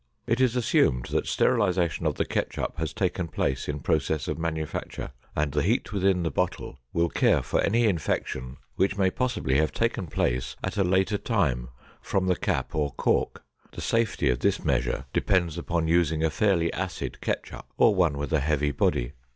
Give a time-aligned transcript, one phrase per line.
[0.25, 5.11] It is assumed that sterilization of the ketchup has taken place in process of manufacture,
[5.35, 9.71] and the heat within the bottle will care for any infection which may possibly have
[9.71, 11.69] taken place at a later time
[12.01, 13.43] from the cap or cork.
[13.73, 18.33] The safety of this measure depends upon using a fairly acid ketchup or one with
[18.33, 19.13] a heavy body.